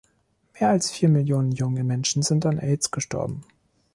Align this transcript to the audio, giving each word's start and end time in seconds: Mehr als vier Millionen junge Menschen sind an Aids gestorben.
Mehr 0.59 0.69
als 0.71 0.89
vier 0.89 1.09
Millionen 1.09 1.51
junge 1.51 1.83
Menschen 1.83 2.23
sind 2.23 2.47
an 2.47 2.57
Aids 2.57 2.89
gestorben. 2.89 3.43